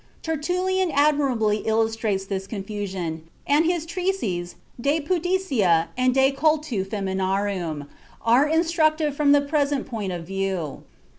Tertullian 0.23 0.89
admirably 0.89 1.57
illustrates 1.57 2.25
this 2.25 2.47
confusion, 2.47 3.27
and 3.45 3.65
his 3.67 3.85
treatises 3.85 4.55
De 4.81 4.99
Pudicitia 4.99 5.89
and 5.95 6.15
De 6.15 6.31
Cultu 6.31 6.83
Feminarum 6.83 7.85
are 8.25 8.47
instructive 8.47 9.15
from 9.15 9.31
the 9.31 9.41
present 9.41 9.85
point 9.85 10.11
of 10.11 10.25
view. 10.25 10.81